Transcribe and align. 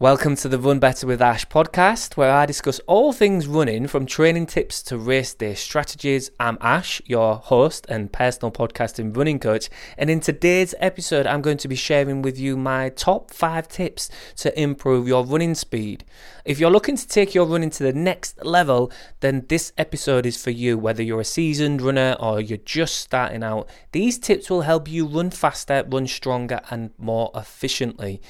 Welcome 0.00 0.36
to 0.36 0.48
the 0.48 0.60
Run 0.60 0.78
Better 0.78 1.08
with 1.08 1.20
Ash 1.20 1.44
podcast, 1.48 2.16
where 2.16 2.30
I 2.30 2.46
discuss 2.46 2.78
all 2.86 3.12
things 3.12 3.48
running 3.48 3.88
from 3.88 4.06
training 4.06 4.46
tips 4.46 4.80
to 4.84 4.96
race 4.96 5.34
day 5.34 5.54
strategies. 5.54 6.30
I'm 6.38 6.56
Ash, 6.60 7.02
your 7.04 7.34
host 7.34 7.84
and 7.88 8.12
personal 8.12 8.52
podcasting 8.52 9.16
running 9.16 9.40
coach, 9.40 9.68
and 9.96 10.08
in 10.08 10.20
today's 10.20 10.72
episode, 10.78 11.26
I'm 11.26 11.42
going 11.42 11.56
to 11.56 11.66
be 11.66 11.74
sharing 11.74 12.22
with 12.22 12.38
you 12.38 12.56
my 12.56 12.90
top 12.90 13.34
five 13.34 13.66
tips 13.66 14.08
to 14.36 14.56
improve 14.56 15.08
your 15.08 15.24
running 15.24 15.56
speed. 15.56 16.04
If 16.44 16.60
you're 16.60 16.70
looking 16.70 16.96
to 16.96 17.08
take 17.08 17.34
your 17.34 17.46
running 17.46 17.70
to 17.70 17.82
the 17.82 17.92
next 17.92 18.44
level, 18.44 18.92
then 19.18 19.46
this 19.48 19.72
episode 19.76 20.26
is 20.26 20.40
for 20.40 20.50
you. 20.50 20.78
Whether 20.78 21.02
you're 21.02 21.22
a 21.22 21.24
seasoned 21.24 21.82
runner 21.82 22.16
or 22.20 22.40
you're 22.40 22.58
just 22.58 22.98
starting 22.98 23.42
out, 23.42 23.68
these 23.90 24.16
tips 24.16 24.48
will 24.48 24.60
help 24.60 24.86
you 24.86 25.06
run 25.06 25.30
faster, 25.30 25.84
run 25.88 26.06
stronger, 26.06 26.60
and 26.70 26.92
more 26.98 27.32
efficiently 27.34 28.20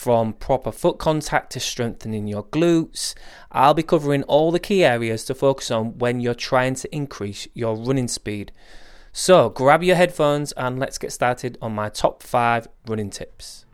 from 0.00 0.32
proper 0.32 0.72
foot 0.72 0.96
contact 0.96 1.52
to 1.52 1.60
strengthening 1.60 2.26
your 2.26 2.42
glutes. 2.44 3.14
I'll 3.52 3.74
be 3.74 3.82
covering 3.82 4.22
all 4.22 4.50
the 4.50 4.58
key 4.58 4.82
areas 4.82 5.26
to 5.26 5.34
focus 5.34 5.70
on 5.70 5.98
when 5.98 6.20
you're 6.20 6.32
trying 6.32 6.74
to 6.76 6.96
increase 6.96 7.46
your 7.52 7.76
running 7.76 8.08
speed. 8.08 8.50
So 9.12 9.50
grab 9.50 9.82
your 9.82 9.96
headphones 9.96 10.52
and 10.52 10.78
let's 10.78 10.96
get 10.96 11.12
started 11.12 11.58
on 11.60 11.74
my 11.74 11.90
top 11.90 12.22
five 12.22 12.66
running 12.88 13.10
tips. 13.10 13.66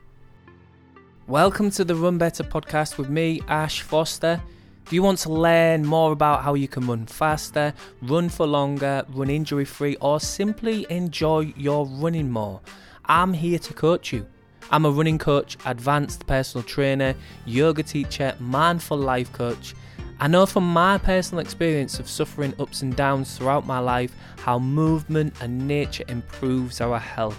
Welcome 1.28 1.70
to 1.70 1.84
the 1.84 1.94
Run 1.94 2.18
Better 2.18 2.42
podcast 2.42 2.98
with 2.98 3.08
me, 3.08 3.40
Ash 3.46 3.82
Foster. 3.82 4.42
If 4.84 4.92
you 4.92 5.04
want 5.04 5.20
to 5.20 5.32
learn 5.32 5.86
more 5.86 6.10
about 6.10 6.42
how 6.42 6.54
you 6.54 6.66
can 6.66 6.88
run 6.88 7.06
faster, 7.06 7.72
run 8.02 8.30
for 8.30 8.48
longer, 8.48 9.04
run 9.10 9.30
injury 9.30 9.64
free, 9.64 9.95
or 10.00 10.18
simply 10.18 10.88
enjoy 10.90 11.54
your 11.56 11.86
running 11.86 12.32
more? 12.32 12.62
I'm 13.04 13.32
here 13.32 13.60
to 13.60 13.72
coach 13.72 14.12
you. 14.12 14.26
I'm 14.70 14.84
a 14.84 14.90
running 14.90 15.18
coach, 15.18 15.56
advanced 15.64 16.26
personal 16.26 16.64
trainer, 16.64 17.14
yoga 17.44 17.82
teacher, 17.82 18.34
mindful 18.40 18.96
life 18.98 19.32
coach. 19.32 19.74
I 20.18 20.28
know 20.28 20.46
from 20.46 20.72
my 20.72 20.98
personal 20.98 21.40
experience 21.40 22.00
of 22.00 22.08
suffering 22.08 22.54
ups 22.58 22.82
and 22.82 22.96
downs 22.96 23.36
throughout 23.36 23.66
my 23.66 23.78
life 23.78 24.12
how 24.38 24.58
movement 24.58 25.34
and 25.40 25.68
nature 25.68 26.04
improves 26.08 26.80
our 26.80 26.98
health. 26.98 27.38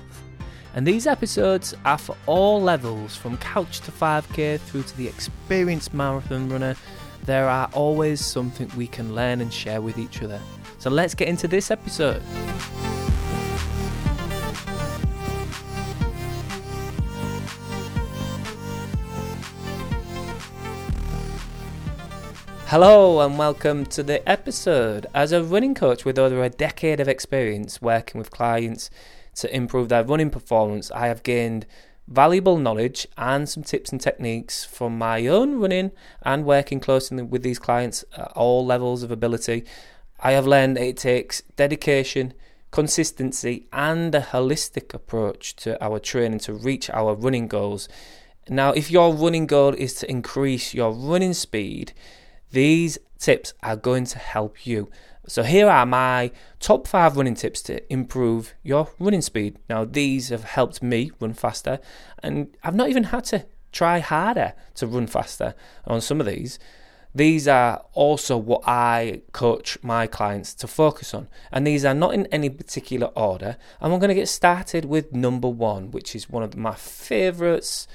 And 0.73 0.86
these 0.86 1.08
episodes 1.08 1.73
are 1.86 1.97
for 1.97 2.16
all 2.28 2.61
levels, 2.61 3.16
from 3.16 3.38
couch 3.38 3.81
to 3.81 3.91
5k 3.91 4.59
through 4.59 4.84
to 4.84 4.97
the 4.97 5.08
experienced 5.08 5.94
marathon 5.94 6.50
runner. 6.50 6.75
There 7.23 7.50
are 7.50 7.69
always 7.73 8.23
something 8.23 8.72
we 8.78 8.88
can 8.88 9.16
learn 9.16 9.41
and 9.41 9.52
share 9.52 9.81
with 9.81 9.97
each 9.97 10.22
other. 10.22 10.39
So 10.78 10.89
let's 10.89 11.16
get 11.16 11.28
into 11.28 11.47
this 11.47 11.72
episode. 11.72 12.22
Hello 22.70 23.22
and 23.22 23.38
welcome 23.38 23.86
to 23.86 24.04
the 24.04 24.28
episode. 24.28 25.08
As 25.14 25.32
a 25.32 25.42
running 25.42 25.73
coach 25.73 26.04
with 26.04 26.20
over 26.20 26.44
a 26.44 26.50
decade 26.50 27.00
of 27.00 27.08
experience 27.08 27.82
working 27.82 28.20
with 28.20 28.30
clients 28.30 28.90
to 29.36 29.56
improve 29.56 29.88
their 29.88 30.04
running 30.04 30.30
performance, 30.30 30.92
I 30.92 31.08
have 31.08 31.24
gained 31.24 31.66
valuable 32.09 32.58
knowledge 32.58 33.08
and 33.18 33.48
some 33.48 33.64
tips 33.64 33.94
and 33.94 34.02
techniques 34.02 34.66
from 34.66 34.98
my 34.98 35.28
own 35.28 35.62
running 35.62 35.92
and 36.24 36.44
working 36.44 36.82
closely 36.82 37.24
with 37.24 37.42
these 37.42 37.58
clients 37.58 38.04
at 38.18 38.34
all 38.34 38.66
levels 38.66 39.02
of 39.02 39.12
ability. 39.12 39.64
I 40.20 40.34
have 40.34 40.46
learned 40.46 40.76
that 40.76 40.84
it 40.84 40.98
takes 40.98 41.44
dedication, 41.56 42.34
consistency, 42.72 43.70
and 43.72 44.14
a 44.14 44.20
holistic 44.20 44.94
approach 44.94 45.56
to 45.64 45.81
our 45.81 46.00
training 46.00 46.40
to 46.40 46.54
reach 46.54 46.90
our 46.90 47.16
running 47.16 47.48
goals. 47.48 47.88
Now, 48.50 48.74
if 48.74 48.92
your 48.92 49.14
running 49.14 49.48
goal 49.48 49.74
is 49.74 49.94
to 49.96 50.12
increase 50.12 50.74
your 50.74 50.92
running 50.92 51.34
speed, 51.34 51.94
these 52.52 52.98
tips 53.20 53.53
are 53.62 53.76
going 53.76 54.06
to 54.06 54.20
help 54.20 54.66
you. 54.66 54.90
So, 55.28 55.44
here 55.44 55.67
are 55.67 55.86
my 55.86 56.31
top 56.59 56.88
five 56.88 57.17
running 57.17 57.36
tips 57.36 57.62
to 57.64 57.92
improve 57.92 58.53
your 58.63 58.90
running 58.97 59.22
speed. 59.22 59.59
Now, 59.69 59.84
these 59.84 60.30
have 60.30 60.46
helped 60.46 60.81
me 60.81 61.12
run 61.19 61.34
faster, 61.34 61.80
and 62.24 62.56
I've 62.63 62.75
not 62.75 62.90
even 62.90 63.06
had 63.06 63.25
to 63.25 63.46
try 63.74 64.00
harder 64.00 64.53
to 64.75 64.88
run 64.88 65.08
faster 65.08 65.53
on 65.85 66.00
some 66.00 66.22
of 66.22 66.28
these. 66.28 66.59
These 67.13 67.47
are 67.47 67.84
also 67.94 68.38
what 68.38 68.62
I 68.66 69.24
coach 69.31 69.78
my 69.81 70.08
clients 70.08 70.53
to 70.56 70.68
focus 70.68 71.14
on, 71.14 71.28
and 71.52 71.66
these 71.66 71.84
are 71.84 71.94
not 71.94 72.14
in 72.14 72.28
any 72.28 72.50
particular 72.50 73.08
order. 73.08 73.58
And 73.81 73.91
we're 73.91 74.00
going 74.00 74.09
to 74.09 74.16
get 74.16 74.29
started 74.29 74.85
with 74.85 75.14
number 75.14 75.50
one, 75.50 75.91
which 75.91 76.16
is 76.16 76.29
one 76.29 76.44
of 76.44 76.56
my 76.56 76.75
favorites. 76.75 77.88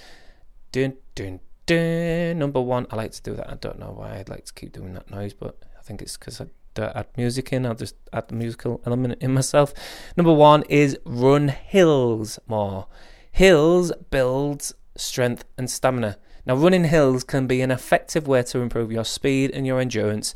Dun, 0.72 0.96
dun, 1.14 1.40
number 1.68 2.60
one. 2.60 2.86
I 2.90 2.96
like 2.96 3.12
to 3.12 3.22
do 3.22 3.34
that. 3.34 3.50
I 3.50 3.54
don't 3.54 3.78
know 3.78 3.94
why 3.96 4.18
I'd 4.18 4.28
like 4.28 4.44
to 4.46 4.52
keep 4.52 4.72
doing 4.72 4.94
that 4.94 5.10
noise, 5.10 5.34
but 5.34 5.56
I 5.78 5.82
think 5.82 6.02
it's 6.02 6.16
because 6.16 6.40
I 6.40 6.46
don't 6.74 6.94
add 6.94 7.06
music 7.16 7.52
in. 7.52 7.66
I'll 7.66 7.74
just 7.74 7.96
add 8.12 8.28
the 8.28 8.34
musical 8.34 8.80
element 8.86 9.22
in 9.22 9.34
myself. 9.34 9.72
Number 10.16 10.32
one 10.32 10.62
is 10.68 10.98
run 11.04 11.48
hills 11.48 12.38
more. 12.46 12.86
Hills 13.30 13.92
builds 14.10 14.74
strength 14.96 15.44
and 15.56 15.70
stamina. 15.70 16.18
Now, 16.44 16.56
running 16.56 16.84
hills 16.84 17.24
can 17.24 17.46
be 17.46 17.60
an 17.60 17.70
effective 17.70 18.26
way 18.26 18.42
to 18.42 18.58
improve 18.58 18.90
your 18.90 19.04
speed 19.04 19.52
and 19.52 19.66
your 19.66 19.80
endurance, 19.80 20.34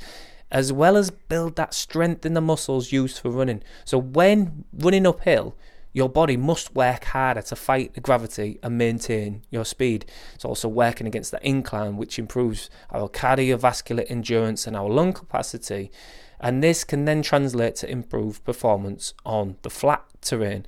as 0.50 0.72
well 0.72 0.96
as 0.96 1.10
build 1.10 1.56
that 1.56 1.74
strength 1.74 2.24
in 2.24 2.34
the 2.34 2.40
muscles 2.40 2.92
used 2.92 3.18
for 3.18 3.30
running. 3.30 3.62
So, 3.84 3.98
when 3.98 4.64
running 4.72 5.06
uphill, 5.06 5.56
your 5.96 6.10
body 6.10 6.36
must 6.36 6.74
work 6.74 7.04
harder 7.04 7.40
to 7.40 7.56
fight 7.56 7.94
the 7.94 8.02
gravity 8.02 8.58
and 8.62 8.76
maintain 8.76 9.40
your 9.48 9.64
speed. 9.64 10.04
It's 10.34 10.44
also 10.44 10.68
working 10.68 11.06
against 11.06 11.30
the 11.30 11.40
incline, 11.42 11.96
which 11.96 12.18
improves 12.18 12.68
our 12.90 13.08
cardiovascular 13.08 14.04
endurance 14.10 14.66
and 14.66 14.76
our 14.76 14.90
lung 14.90 15.14
capacity. 15.14 15.90
And 16.38 16.62
this 16.62 16.84
can 16.84 17.06
then 17.06 17.22
translate 17.22 17.76
to 17.76 17.90
improved 17.90 18.44
performance 18.44 19.14
on 19.24 19.56
the 19.62 19.70
flat 19.70 20.04
terrain. 20.20 20.66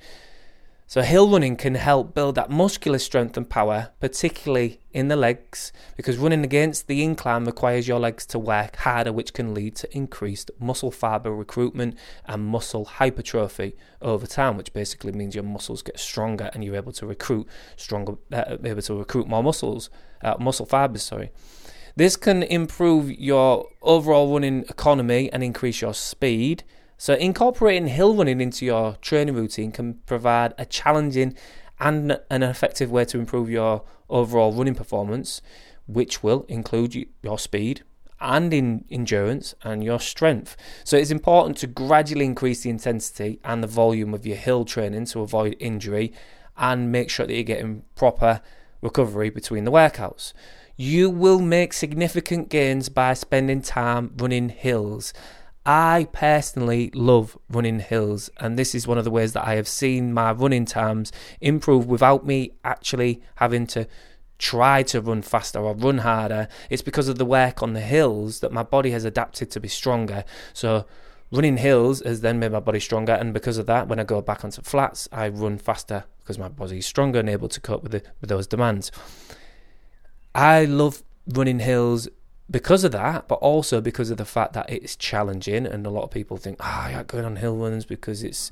So, 0.89 1.03
hill 1.03 1.29
running 1.29 1.55
can 1.55 1.75
help 1.75 2.15
build 2.15 2.33
that 2.33 2.49
muscular 2.49 2.97
strength 2.97 3.37
and 3.37 3.47
power, 3.47 3.91
particularly 3.99 4.79
in 4.91 5.07
the 5.07 5.15
legs, 5.15 5.71
because 5.95 6.17
running 6.17 6.43
against 6.43 6.87
the 6.87 7.03
incline 7.03 7.45
requires 7.45 7.87
your 7.87 7.99
legs 7.99 8.25
to 8.25 8.39
work 8.39 8.75
harder, 8.77 9.13
which 9.13 9.31
can 9.31 9.53
lead 9.53 9.75
to 9.75 9.95
increased 9.95 10.49
muscle 10.59 10.89
fiber 10.89 11.31
recruitment 11.31 11.95
and 12.25 12.43
muscle 12.43 12.85
hypertrophy 12.85 13.75
over 14.01 14.25
time, 14.25 14.57
which 14.57 14.73
basically 14.73 15.11
means 15.11 15.35
your 15.35 15.43
muscles 15.43 15.83
get 15.83 15.99
stronger 15.99 16.49
and 16.55 16.63
you're 16.63 16.75
able 16.75 16.93
to 16.93 17.05
recruit 17.05 17.47
stronger, 17.75 18.13
uh, 18.33 18.57
able 18.63 18.81
to 18.81 18.95
recruit 18.95 19.27
more 19.27 19.43
muscles, 19.43 19.91
uh, 20.23 20.37
muscle 20.39 20.65
fibers. 20.65 21.03
Sorry. 21.03 21.29
This 21.97 22.15
can 22.15 22.41
improve 22.41 23.11
your 23.11 23.67
overall 23.83 24.33
running 24.33 24.63
economy 24.67 25.31
and 25.31 25.43
increase 25.43 25.81
your 25.81 25.93
speed 25.93 26.63
so, 27.01 27.13
incorporating 27.13 27.87
hill 27.87 28.13
running 28.13 28.41
into 28.41 28.65
your 28.65 28.97
training 29.01 29.33
routine 29.33 29.71
can 29.71 29.93
provide 30.05 30.53
a 30.57 30.65
challenging 30.65 31.33
and 31.79 32.19
an 32.29 32.43
effective 32.43 32.91
way 32.91 33.05
to 33.05 33.17
improve 33.17 33.49
your 33.49 33.83
overall 34.09 34.51
running 34.51 34.75
performance, 34.75 35.41
which 35.87 36.21
will 36.23 36.45
include 36.49 37.07
your 37.23 37.39
speed 37.39 37.83
and 38.19 38.53
in 38.53 38.83
endurance 38.91 39.55
and 39.63 39.81
your 39.81 40.01
strength. 40.01 40.57
So, 40.83 40.97
it's 40.97 41.09
important 41.09 41.55
to 41.59 41.67
gradually 41.67 42.25
increase 42.25 42.63
the 42.63 42.69
intensity 42.69 43.39
and 43.45 43.63
the 43.63 43.67
volume 43.67 44.13
of 44.13 44.25
your 44.25 44.35
hill 44.35 44.65
training 44.65 45.05
to 45.05 45.21
avoid 45.21 45.55
injury 45.57 46.11
and 46.57 46.91
make 46.91 47.09
sure 47.09 47.25
that 47.25 47.33
you're 47.33 47.43
getting 47.43 47.83
proper 47.95 48.41
recovery 48.81 49.29
between 49.29 49.63
the 49.63 49.71
workouts. 49.71 50.33
You 50.75 51.09
will 51.09 51.39
make 51.39 51.71
significant 51.71 52.49
gains 52.49 52.89
by 52.89 53.13
spending 53.13 53.61
time 53.61 54.11
running 54.17 54.49
hills 54.49 55.13
I 55.65 56.07
personally 56.11 56.89
love 56.93 57.37
running 57.49 57.79
hills, 57.79 58.29
and 58.37 58.57
this 58.57 58.73
is 58.73 58.87
one 58.87 58.97
of 58.97 59.03
the 59.03 59.11
ways 59.11 59.33
that 59.33 59.45
I 59.45 59.55
have 59.55 59.67
seen 59.67 60.13
my 60.13 60.31
running 60.31 60.65
times 60.65 61.11
improve 61.41 61.85
without 61.85 62.25
me 62.25 62.53
actually 62.63 63.21
having 63.35 63.67
to 63.67 63.87
try 64.37 64.83
to 64.83 65.01
run 65.01 65.21
faster 65.21 65.59
or 65.59 65.75
run 65.75 65.99
harder. 65.99 66.47
It's 66.69 66.81
because 66.81 67.07
of 67.07 67.17
the 67.17 67.25
work 67.25 67.61
on 67.61 67.73
the 67.73 67.81
hills 67.81 68.39
that 68.39 68.53
my 68.53 68.63
body 68.63 68.91
has 68.91 69.03
adapted 69.03 69.51
to 69.51 69.59
be 69.59 69.67
stronger. 69.67 70.23
So, 70.53 70.85
running 71.31 71.57
hills 71.57 72.01
has 72.05 72.21
then 72.21 72.39
made 72.39 72.53
my 72.53 72.61
body 72.61 72.79
stronger, 72.79 73.13
and 73.13 73.33
because 73.33 73.57
of 73.57 73.65
that, 73.67 73.87
when 73.87 73.99
I 73.99 74.05
go 74.05 74.21
back 74.21 74.43
onto 74.43 74.61
flats, 74.61 75.07
I 75.11 75.27
run 75.27 75.57
faster 75.57 76.05
because 76.19 76.39
my 76.39 76.47
body 76.47 76.79
is 76.79 76.85
stronger 76.85 77.19
and 77.19 77.29
able 77.29 77.49
to 77.49 77.59
cope 77.59 77.83
with, 77.83 77.91
the, 77.91 78.03
with 78.21 78.29
those 78.29 78.47
demands. 78.47 78.91
I 80.33 80.65
love 80.65 81.03
running 81.27 81.59
hills 81.59 82.07
because 82.49 82.83
of 82.83 82.91
that, 82.93 83.27
but 83.27 83.35
also 83.35 83.81
because 83.81 84.09
of 84.09 84.17
the 84.17 84.25
fact 84.25 84.53
that 84.53 84.69
it's 84.69 84.95
challenging, 84.95 85.65
and 85.65 85.85
a 85.85 85.89
lot 85.89 86.03
of 86.03 86.11
people 86.11 86.37
think, 86.37 86.57
ah, 86.59 86.85
oh, 86.85 86.89
I 86.89 86.95
like 86.97 87.07
going 87.07 87.25
on 87.25 87.35
hill 87.35 87.55
runs 87.57 87.85
because 87.85 88.23
it's, 88.23 88.49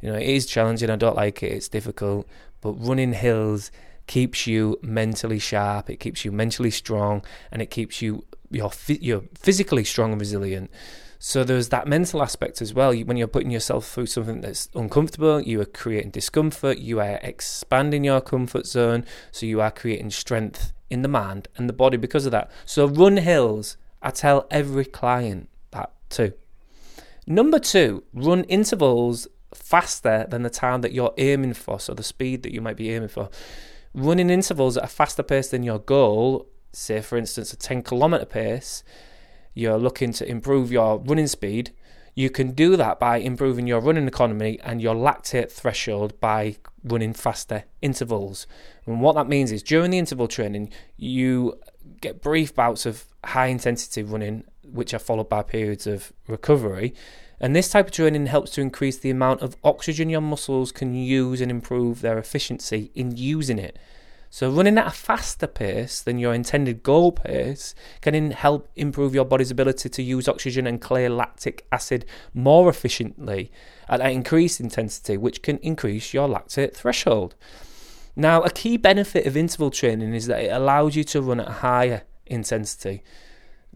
you 0.00 0.10
know, 0.10 0.18
it 0.18 0.26
is 0.26 0.46
challenging. 0.46 0.90
I 0.90 0.96
don't 0.96 1.16
like 1.16 1.42
it. 1.42 1.52
It's 1.52 1.68
difficult, 1.68 2.26
but 2.60 2.72
running 2.72 3.12
hills 3.12 3.70
keeps 4.06 4.46
you 4.46 4.78
mentally 4.82 5.38
sharp. 5.38 5.90
It 5.90 6.00
keeps 6.00 6.24
you 6.24 6.32
mentally 6.32 6.70
strong, 6.70 7.24
and 7.52 7.62
it 7.62 7.70
keeps 7.70 8.02
you 8.02 8.24
you're 8.50 8.72
you're 8.88 9.24
physically 9.34 9.84
strong 9.84 10.12
and 10.12 10.20
resilient. 10.20 10.70
So 11.18 11.44
there's 11.44 11.70
that 11.70 11.86
mental 11.86 12.22
aspect 12.22 12.60
as 12.60 12.74
well. 12.74 12.94
When 12.94 13.16
you're 13.16 13.26
putting 13.26 13.50
yourself 13.50 13.88
through 13.88 14.06
something 14.06 14.42
that's 14.42 14.68
uncomfortable, 14.74 15.40
you 15.40 15.60
are 15.60 15.66
creating 15.66 16.10
discomfort. 16.10 16.78
You 16.78 17.00
are 17.00 17.18
expanding 17.22 18.04
your 18.04 18.20
comfort 18.20 18.66
zone, 18.66 19.04
so 19.30 19.46
you 19.46 19.60
are 19.60 19.70
creating 19.70 20.10
strength 20.10 20.72
in 20.90 21.02
the 21.02 21.08
mind 21.08 21.48
and 21.56 21.68
the 21.68 21.72
body 21.72 21.96
because 21.96 22.26
of 22.26 22.32
that. 22.32 22.50
So 22.64 22.86
run 22.86 23.16
hills. 23.18 23.76
I 24.02 24.10
tell 24.10 24.46
every 24.50 24.84
client 24.84 25.48
that 25.70 25.92
too. 26.10 26.32
Number 27.26 27.58
two, 27.58 28.04
run 28.12 28.44
intervals 28.44 29.26
faster 29.52 30.26
than 30.28 30.42
the 30.42 30.50
time 30.50 30.80
that 30.82 30.92
you're 30.92 31.14
aiming 31.18 31.54
for, 31.54 31.80
so 31.80 31.94
the 31.94 32.02
speed 32.02 32.42
that 32.42 32.52
you 32.52 32.60
might 32.60 32.76
be 32.76 32.90
aiming 32.90 33.08
for. 33.08 33.30
Running 33.94 34.30
intervals 34.30 34.76
at 34.76 34.84
a 34.84 34.88
faster 34.88 35.22
pace 35.22 35.48
than 35.48 35.62
your 35.62 35.78
goal, 35.78 36.46
say 36.72 37.00
for 37.00 37.16
instance 37.16 37.52
a 37.52 37.56
10 37.56 37.82
kilometer 37.82 38.26
pace, 38.26 38.84
you're 39.54 39.78
looking 39.78 40.12
to 40.12 40.28
improve 40.28 40.70
your 40.70 40.98
running 40.98 41.26
speed, 41.26 41.72
you 42.16 42.30
can 42.30 42.52
do 42.52 42.76
that 42.76 42.98
by 42.98 43.18
improving 43.18 43.66
your 43.66 43.78
running 43.78 44.08
economy 44.08 44.58
and 44.64 44.80
your 44.80 44.94
lactate 44.94 45.52
threshold 45.52 46.18
by 46.18 46.56
running 46.82 47.12
faster 47.12 47.64
intervals. 47.82 48.46
And 48.86 49.02
what 49.02 49.14
that 49.16 49.28
means 49.28 49.52
is 49.52 49.62
during 49.62 49.90
the 49.90 49.98
interval 49.98 50.26
training, 50.26 50.72
you 50.96 51.60
get 52.00 52.22
brief 52.22 52.54
bouts 52.54 52.86
of 52.86 53.04
high 53.22 53.48
intensity 53.48 54.02
running, 54.02 54.44
which 54.64 54.94
are 54.94 54.98
followed 54.98 55.28
by 55.28 55.42
periods 55.42 55.86
of 55.86 56.10
recovery. 56.26 56.94
And 57.38 57.54
this 57.54 57.68
type 57.68 57.88
of 57.88 57.92
training 57.92 58.26
helps 58.26 58.52
to 58.52 58.62
increase 58.62 58.96
the 58.96 59.10
amount 59.10 59.42
of 59.42 59.58
oxygen 59.62 60.08
your 60.08 60.22
muscles 60.22 60.72
can 60.72 60.94
use 60.94 61.42
and 61.42 61.50
improve 61.50 62.00
their 62.00 62.16
efficiency 62.16 62.90
in 62.94 63.14
using 63.14 63.58
it. 63.58 63.78
So, 64.28 64.50
running 64.50 64.76
at 64.76 64.86
a 64.86 64.90
faster 64.90 65.46
pace 65.46 66.02
than 66.02 66.18
your 66.18 66.34
intended 66.34 66.82
goal 66.82 67.12
pace 67.12 67.74
can 68.00 68.30
help 68.32 68.68
improve 68.76 69.14
your 69.14 69.24
body's 69.24 69.50
ability 69.50 69.88
to 69.88 70.02
use 70.02 70.28
oxygen 70.28 70.66
and 70.66 70.80
clear 70.80 71.08
lactic 71.08 71.66
acid 71.70 72.04
more 72.34 72.68
efficiently 72.68 73.50
at 73.88 74.00
an 74.00 74.10
increased 74.10 74.60
intensity, 74.60 75.16
which 75.16 75.42
can 75.42 75.58
increase 75.58 76.12
your 76.12 76.28
lactate 76.28 76.74
threshold. 76.74 77.34
Now, 78.16 78.42
a 78.42 78.50
key 78.50 78.76
benefit 78.76 79.26
of 79.26 79.36
interval 79.36 79.70
training 79.70 80.14
is 80.14 80.26
that 80.26 80.42
it 80.42 80.50
allows 80.50 80.96
you 80.96 81.04
to 81.04 81.22
run 81.22 81.40
at 81.40 81.48
a 81.48 81.52
higher 81.52 82.02
intensity 82.26 83.02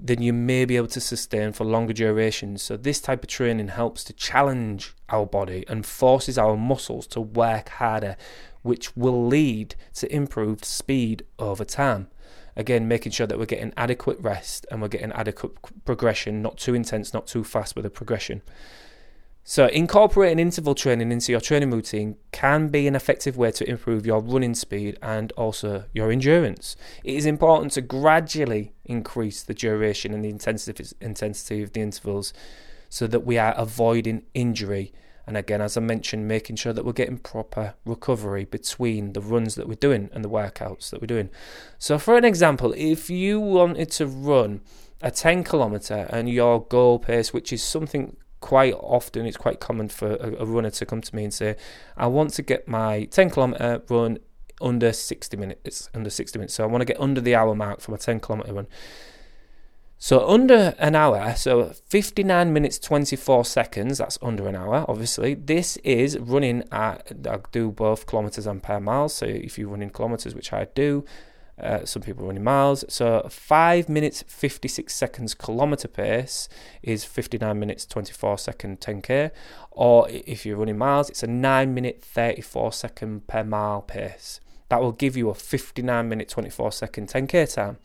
than 0.03 0.23
you 0.23 0.32
may 0.32 0.64
be 0.64 0.76
able 0.76 0.87
to 0.88 1.00
sustain 1.00 1.53
for 1.53 1.64
longer 1.64 1.93
durations. 1.93 2.62
So, 2.62 2.76
this 2.76 3.00
type 3.00 3.23
of 3.23 3.29
training 3.29 3.69
helps 3.69 4.03
to 4.05 4.12
challenge 4.12 4.94
our 5.11 5.26
body 5.26 5.64
and 5.69 5.85
forces 5.85 6.38
our 6.38 6.56
muscles 6.56 7.06
to 7.08 7.20
work 7.20 7.69
harder, 7.69 8.17
which 8.62 8.96
will 8.96 9.26
lead 9.26 9.74
to 9.94 10.14
improved 10.14 10.64
speed 10.64 11.24
over 11.38 11.64
time. 11.64 12.08
Again, 12.56 12.88
making 12.88 13.12
sure 13.12 13.26
that 13.26 13.38
we're 13.38 13.46
getting 13.46 13.72
adequate 13.76 14.18
rest 14.20 14.66
and 14.70 14.82
we're 14.82 14.88
getting 14.88 15.12
adequate 15.12 15.52
progression, 15.84 16.42
not 16.42 16.58
too 16.58 16.74
intense, 16.74 17.14
not 17.14 17.26
too 17.26 17.44
fast 17.44 17.74
with 17.74 17.84
the 17.84 17.90
progression. 17.90 18.42
So, 19.42 19.66
incorporating 19.66 20.38
interval 20.38 20.74
training 20.74 21.10
into 21.10 21.32
your 21.32 21.40
training 21.40 21.70
routine 21.70 22.16
can 22.30 22.68
be 22.68 22.86
an 22.86 22.94
effective 22.94 23.36
way 23.36 23.50
to 23.52 23.68
improve 23.68 24.04
your 24.04 24.20
running 24.20 24.54
speed 24.54 24.98
and 25.02 25.32
also 25.32 25.84
your 25.92 26.12
endurance. 26.12 26.76
It 27.02 27.14
is 27.14 27.26
important 27.26 27.72
to 27.72 27.80
gradually 27.80 28.74
increase 28.84 29.42
the 29.42 29.54
duration 29.54 30.12
and 30.12 30.24
the 30.24 30.28
intensity 30.28 31.62
of 31.62 31.72
the 31.72 31.80
intervals 31.80 32.34
so 32.90 33.06
that 33.06 33.24
we 33.24 33.38
are 33.38 33.54
avoiding 33.56 34.22
injury. 34.34 34.92
And 35.31 35.37
again, 35.37 35.61
as 35.61 35.77
I 35.77 35.81
mentioned, 35.81 36.27
making 36.27 36.56
sure 36.56 36.73
that 36.73 36.85
we're 36.85 36.93
getting 36.93 37.17
proper 37.17 37.75
recovery 37.85 38.44
between 38.44 39.12
the 39.12 39.21
runs 39.21 39.55
that 39.55 39.69
we're 39.69 39.77
doing 39.77 40.11
and 40.12 40.25
the 40.25 40.29
workouts 40.29 40.91
that 40.91 41.00
we're 41.00 41.06
doing. 41.06 41.31
So, 41.79 42.00
for 42.00 42.17
an 42.17 42.25
example, 42.25 42.75
if 42.77 43.09
you 43.09 43.38
wanted 43.38 43.93
to 43.93 44.09
run 44.09 44.61
a 45.00 45.12
10 45.12 45.44
kilometer 45.44 46.09
and 46.11 46.29
your 46.29 46.65
goal 46.65 46.99
pace, 46.99 47.32
which 47.32 47.53
is 47.53 47.62
something 47.62 48.17
quite 48.41 48.75
often 48.75 49.25
it's 49.25 49.37
quite 49.37 49.61
common 49.61 49.88
for 49.88 50.17
a, 50.17 50.35
a, 50.41 50.47
runner 50.47 50.71
to 50.71 50.85
come 50.85 51.00
to 51.00 51.15
me 51.15 51.23
and 51.23 51.32
say, 51.32 51.55
I 51.97 52.09
want 52.09 52.31
to 52.31 52.43
get 52.43 52.67
my 52.67 53.05
10 53.05 53.31
kilometer 53.31 53.82
run 53.88 54.19
under 54.61 54.93
60 54.93 55.37
minutes, 55.37 55.88
under 55.94 56.11
60 56.11 56.41
minutes. 56.41 56.55
So 56.55 56.65
I 56.65 56.67
want 56.67 56.81
to 56.81 56.87
get 56.87 57.00
under 57.00 57.21
the 57.21 57.37
hour 57.37 57.55
mark 57.55 57.81
for 57.81 57.93
my 57.93 57.99
10 57.99 58.19
kilometer 58.19 58.53
run. 58.53 58.67
So 60.02 60.26
under 60.26 60.75
an 60.79 60.97
hour, 60.97 61.35
so 61.37 61.75
59 61.88 62.55
minutes 62.55 62.79
24 62.79 63.44
seconds, 63.44 63.99
that's 63.99 64.19
under 64.23 64.49
an 64.49 64.56
hour, 64.56 64.87
obviously. 64.88 65.35
This 65.35 65.76
is 65.85 66.19
running 66.19 66.64
at, 66.73 67.12
I 67.29 67.38
do 67.52 67.70
both 67.70 68.06
kilometers 68.06 68.47
and 68.47 68.62
per 68.62 68.81
mile. 68.81 69.11
So 69.11 69.26
if 69.26 69.58
you 69.58 69.69
run 69.69 69.82
in 69.82 69.91
kilometers, 69.91 70.35
which 70.35 70.55
I 70.55 70.69
do, 70.75 71.05
uh, 71.62 71.85
some 71.85 72.00
people 72.00 72.26
running 72.26 72.43
miles. 72.43 72.82
So 72.88 73.26
5 73.29 73.91
minutes 73.91 74.25
56 74.26 74.94
seconds 74.94 75.35
kilometer 75.35 75.87
pace 75.87 76.49
is 76.82 77.05
59 77.05 77.61
minutes 77.61 77.85
24 77.85 78.38
second 78.38 78.81
10k. 78.81 79.31
Or 79.70 80.08
if 80.08 80.46
you're 80.46 80.56
running 80.56 80.79
miles, 80.79 81.11
it's 81.11 81.23
a 81.23 81.26
9 81.26 81.75
minute 81.75 82.03
34 82.03 82.73
second 82.73 83.26
per 83.26 83.44
mile 83.44 83.82
pace. 83.82 84.41
That 84.70 84.81
will 84.81 84.93
give 84.93 85.14
you 85.14 85.29
a 85.29 85.35
59 85.35 86.08
minute 86.08 86.31
24 86.31 86.73
second 86.73 87.08
10k 87.08 87.55
time. 87.55 87.76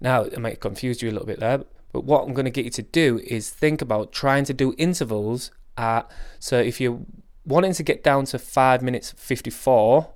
Now, 0.00 0.22
it 0.22 0.38
might 0.38 0.60
confuse 0.60 1.02
you 1.02 1.10
a 1.10 1.12
little 1.12 1.26
bit 1.26 1.40
there, 1.40 1.64
but 1.92 2.04
what 2.04 2.24
I'm 2.24 2.32
going 2.32 2.44
to 2.44 2.50
get 2.50 2.64
you 2.64 2.70
to 2.72 2.82
do 2.82 3.20
is 3.24 3.50
think 3.50 3.82
about 3.82 4.12
trying 4.12 4.44
to 4.44 4.54
do 4.54 4.74
intervals 4.78 5.50
at. 5.76 6.10
So 6.38 6.58
if 6.58 6.80
you're 6.80 7.00
wanting 7.44 7.72
to 7.74 7.82
get 7.82 8.02
down 8.04 8.24
to 8.26 8.38
5 8.38 8.82
minutes 8.82 9.12
54 9.12 10.08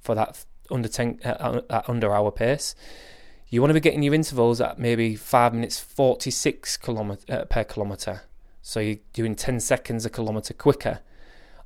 for 0.00 0.14
that 0.14 0.44
under 0.70 0.88
10 0.88 1.20
uh, 1.24 1.28
uh, 1.28 1.60
at 1.70 1.88
under 1.88 2.14
hour 2.14 2.30
pace. 2.30 2.74
You 3.48 3.60
want 3.60 3.70
to 3.70 3.74
be 3.74 3.80
getting 3.80 4.02
your 4.02 4.14
intervals 4.14 4.60
at 4.60 4.78
maybe 4.78 5.16
five 5.16 5.54
minutes 5.54 5.80
46 5.80 6.76
kilometer 6.76 7.32
uh, 7.32 7.44
per 7.46 7.64
kilometer. 7.64 8.22
So 8.60 8.80
you're 8.80 8.98
doing 9.12 9.34
10 9.34 9.60
seconds 9.60 10.04
a 10.04 10.10
kilometer 10.10 10.52
quicker, 10.52 11.00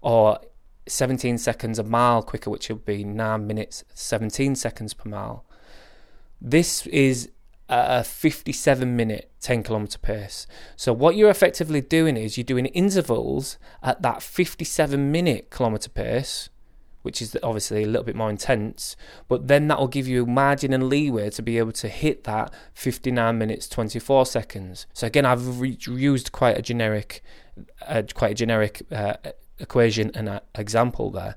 or 0.01 0.39
17 0.87 1.39
seconds 1.39 1.79
a 1.79 1.83
mile 1.83 2.23
quicker, 2.23 2.51
which 2.51 2.69
would 2.69 2.85
be 2.85 3.03
9 3.03 3.47
minutes 3.47 3.83
17 3.95 4.55
seconds 4.55 4.95
per 4.95 5.09
mile. 5.09 5.45
This 6.41 6.87
is 6.87 7.31
a 7.73 8.05
57 8.05 8.97
minute 8.97 9.31
10 9.41 9.63
kilometer 9.63 9.99
pace. 9.99 10.47
So 10.77 10.93
what 10.93 11.17
you're 11.17 11.31
effectively 11.31 11.81
doing 11.81 12.17
is 12.17 12.37
you're 12.37 12.45
doing 12.45 12.67
intervals 12.67 13.59
at 13.83 14.03
that 14.03 14.23
57 14.23 15.11
minute 15.11 15.51
kilometer 15.51 15.89
pace 15.89 16.49
which 17.03 17.21
is 17.21 17.37
obviously 17.43 17.83
a 17.83 17.87
little 17.87 18.05
bit 18.05 18.17
more 18.17 18.31
intense, 18.31 18.97
but 19.29 19.49
then 19.49 19.69
that 19.69 19.79
will 19.79 19.89
give 19.89 20.09
you 20.09 20.25
margin 20.25 20.73
and 20.73 20.89
leeway 20.89 21.29
to 21.31 21.43
be 21.43 21.59
able 21.59 21.73
to 21.73 21.89
hit 21.89 22.25
that 22.25 22.53
59 22.75 23.37
minutes 23.37 23.69
24 23.69 24.27
seconds. 24.27 24.87
So 24.93 25.07
again, 25.07 25.27
I've 25.27 25.61
re- 25.61 25.77
used 25.87 26.33
quite 26.33 26.57
a 26.57 26.63
generic, 26.63 27.23
uh, 27.87 28.03
quite 28.15 28.33
a 28.33 28.35
generic 28.35 28.83
uh, 28.91 29.15
equation 29.59 30.11
and 30.15 30.29
uh, 30.29 30.41
example 30.55 31.11
there, 31.11 31.35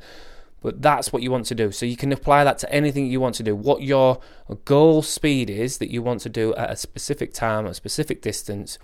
but 0.62 0.82
that's 0.82 1.14
what 1.14 1.22
you 1.22 1.32
want 1.32 1.46
to 1.48 1.56
do. 1.56 1.72
So 1.72 1.86
you 1.86 1.98
can 1.98 2.12
apply 2.12 2.44
that 2.44 2.58
to 2.60 2.74
anything 2.74 3.08
you 3.08 3.20
want 3.20 3.36
to 3.36 3.44
do. 3.44 3.56
What 3.56 3.84
your 3.84 4.20
goal 4.66 5.02
speed 5.02 5.50
is 5.50 5.78
that 5.78 5.92
you 5.92 6.02
want 6.02 6.22
to 6.22 6.30
do 6.30 6.56
at 6.56 6.72
a 6.72 6.76
specific 6.76 7.34
time, 7.34 7.66
a 7.66 7.74
specific 7.74 8.22
distance. 8.22 8.80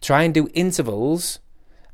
Try 0.00 0.24
and 0.24 0.34
do 0.34 0.48
intervals 0.52 1.38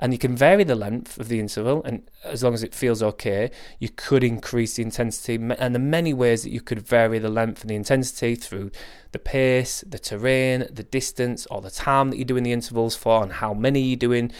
and 0.00 0.12
you 0.12 0.18
can 0.18 0.36
vary 0.36 0.64
the 0.64 0.74
length 0.74 1.18
of 1.18 1.28
the 1.28 1.40
interval 1.40 1.82
and 1.84 2.08
as 2.24 2.42
long 2.42 2.54
as 2.54 2.62
it 2.62 2.74
feels 2.74 3.02
okay 3.02 3.50
you 3.78 3.88
could 3.88 4.22
increase 4.22 4.76
the 4.76 4.82
intensity 4.82 5.34
and 5.34 5.74
the 5.74 5.78
many 5.78 6.14
ways 6.14 6.42
that 6.42 6.50
you 6.50 6.60
could 6.60 6.80
vary 6.80 7.18
the 7.18 7.28
length 7.28 7.62
and 7.62 7.70
the 7.70 7.74
intensity 7.74 8.34
through 8.34 8.70
the 9.12 9.18
pace 9.18 9.82
the 9.86 9.98
terrain 9.98 10.66
the 10.70 10.84
distance 10.84 11.46
or 11.46 11.60
the 11.60 11.70
time 11.70 12.10
that 12.10 12.16
you're 12.16 12.24
doing 12.24 12.44
the 12.44 12.52
intervals 12.52 12.94
for 12.94 13.22
and 13.22 13.32
how 13.32 13.52
many 13.52 13.80
you're 13.80 13.96
doing 13.96 14.30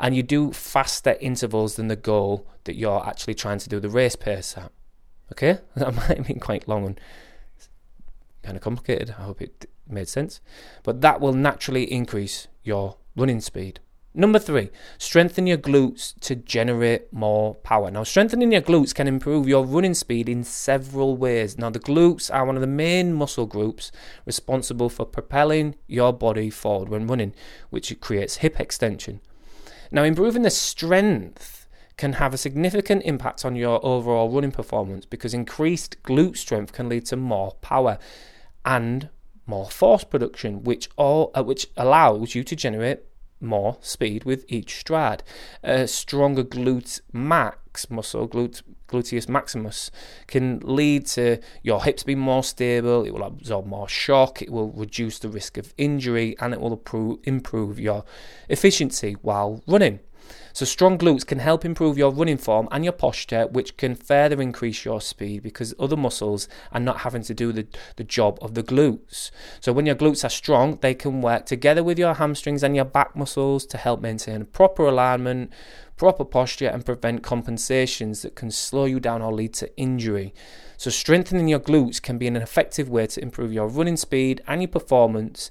and 0.00 0.16
you 0.16 0.22
do 0.22 0.52
faster 0.52 1.16
intervals 1.20 1.76
than 1.76 1.88
the 1.88 1.96
goal 1.96 2.46
that 2.64 2.74
you're 2.74 3.06
actually 3.06 3.34
trying 3.34 3.58
to 3.58 3.68
do 3.68 3.78
the 3.78 3.88
race 3.88 4.16
pace 4.16 4.56
at 4.56 4.72
okay 5.30 5.58
that 5.76 5.94
might 5.94 6.16
have 6.16 6.26
been 6.26 6.40
quite 6.40 6.66
long 6.66 6.86
and 6.86 7.00
kind 8.42 8.56
of 8.56 8.62
complicated 8.62 9.14
i 9.18 9.22
hope 9.22 9.40
it 9.40 9.66
made 9.88 10.08
sense 10.08 10.40
but 10.82 11.00
that 11.00 11.20
will 11.20 11.34
naturally 11.34 11.90
increase 11.92 12.48
your 12.64 12.96
running 13.14 13.40
speed 13.40 13.80
Number 14.12 14.40
three, 14.40 14.70
strengthen 14.98 15.46
your 15.46 15.56
glutes 15.56 16.18
to 16.22 16.34
generate 16.34 17.12
more 17.12 17.54
power. 17.54 17.92
Now, 17.92 18.02
strengthening 18.02 18.50
your 18.50 18.60
glutes 18.60 18.92
can 18.92 19.06
improve 19.06 19.46
your 19.46 19.64
running 19.64 19.94
speed 19.94 20.28
in 20.28 20.42
several 20.42 21.16
ways. 21.16 21.56
Now, 21.56 21.70
the 21.70 21.78
glutes 21.78 22.28
are 22.34 22.44
one 22.44 22.56
of 22.56 22.60
the 22.60 22.66
main 22.66 23.12
muscle 23.12 23.46
groups 23.46 23.92
responsible 24.26 24.88
for 24.88 25.06
propelling 25.06 25.76
your 25.86 26.12
body 26.12 26.50
forward 26.50 26.88
when 26.88 27.06
running, 27.06 27.34
which 27.70 28.00
creates 28.00 28.38
hip 28.38 28.58
extension. 28.58 29.20
Now, 29.90 30.04
improving 30.04 30.42
the 30.42 30.50
strength 30.50 31.66
can 31.96 32.14
have 32.14 32.32
a 32.32 32.38
significant 32.38 33.02
impact 33.04 33.44
on 33.44 33.56
your 33.56 33.84
overall 33.84 34.30
running 34.30 34.52
performance 34.52 35.04
because 35.04 35.34
increased 35.34 36.02
glute 36.02 36.36
strength 36.36 36.72
can 36.72 36.88
lead 36.88 37.06
to 37.06 37.16
more 37.16 37.52
power 37.60 37.98
and 38.64 39.08
more 39.46 39.68
force 39.68 40.04
production, 40.04 40.62
which 40.62 40.88
all 40.96 41.30
uh, 41.34 41.42
which 41.42 41.66
allows 41.76 42.34
you 42.34 42.44
to 42.44 42.56
generate 42.56 43.00
more 43.40 43.78
speed 43.80 44.24
with 44.24 44.44
each 44.48 44.78
stride. 44.80 45.22
A 45.62 45.86
stronger 45.86 46.44
glute 46.44 47.00
max 47.12 47.90
muscle, 47.90 48.28
glute, 48.28 48.62
gluteus 48.88 49.28
maximus, 49.28 49.90
can 50.26 50.60
lead 50.60 51.06
to 51.06 51.38
your 51.62 51.84
hips 51.84 52.02
being 52.02 52.18
more 52.18 52.42
stable, 52.44 53.04
it 53.04 53.12
will 53.12 53.22
absorb 53.22 53.66
more 53.66 53.88
shock, 53.88 54.42
it 54.42 54.50
will 54.50 54.70
reduce 54.72 55.18
the 55.18 55.28
risk 55.28 55.56
of 55.56 55.72
injury, 55.76 56.36
and 56.40 56.52
it 56.52 56.60
will 56.60 56.72
improve, 56.72 57.18
improve 57.24 57.80
your 57.80 58.04
efficiency 58.48 59.16
while 59.22 59.62
running. 59.66 60.00
So, 60.52 60.64
strong 60.64 60.98
glutes 60.98 61.26
can 61.26 61.38
help 61.38 61.64
improve 61.64 61.96
your 61.96 62.10
running 62.10 62.36
form 62.36 62.68
and 62.70 62.84
your 62.84 62.92
posture, 62.92 63.46
which 63.46 63.76
can 63.76 63.94
further 63.94 64.42
increase 64.42 64.84
your 64.84 65.00
speed 65.00 65.42
because 65.42 65.74
other 65.78 65.96
muscles 65.96 66.48
are 66.72 66.80
not 66.80 66.98
having 66.98 67.22
to 67.22 67.34
do 67.34 67.52
the, 67.52 67.66
the 67.96 68.04
job 68.04 68.38
of 68.42 68.54
the 68.54 68.62
glutes. 68.62 69.30
So, 69.60 69.72
when 69.72 69.86
your 69.86 69.94
glutes 69.94 70.24
are 70.24 70.30
strong, 70.30 70.78
they 70.80 70.94
can 70.94 71.22
work 71.22 71.46
together 71.46 71.84
with 71.84 71.98
your 71.98 72.14
hamstrings 72.14 72.62
and 72.62 72.74
your 72.74 72.84
back 72.84 73.14
muscles 73.14 73.64
to 73.66 73.78
help 73.78 74.00
maintain 74.00 74.44
proper 74.46 74.86
alignment, 74.86 75.52
proper 75.96 76.24
posture, 76.24 76.68
and 76.68 76.84
prevent 76.84 77.22
compensations 77.22 78.22
that 78.22 78.34
can 78.34 78.50
slow 78.50 78.86
you 78.86 79.00
down 79.00 79.22
or 79.22 79.32
lead 79.32 79.54
to 79.54 79.76
injury. 79.76 80.34
So, 80.76 80.90
strengthening 80.90 81.48
your 81.48 81.60
glutes 81.60 82.00
can 82.02 82.18
be 82.18 82.26
an 82.26 82.36
effective 82.36 82.88
way 82.88 83.06
to 83.08 83.22
improve 83.22 83.52
your 83.52 83.68
running 83.68 83.96
speed 83.96 84.42
and 84.46 84.62
your 84.62 84.68
performance 84.68 85.50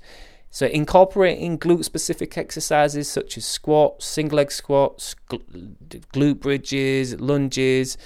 so, 0.51 0.65
incorporating 0.65 1.59
glute 1.59 1.83
specific 1.83 2.35
exercises 2.37 3.07
such 3.07 3.37
as 3.37 3.45
squats, 3.45 4.05
single 4.05 4.37
leg 4.37 4.51
squats, 4.51 5.15
glute 5.29 6.39
bridges, 6.39 7.19
lunges. 7.19 7.97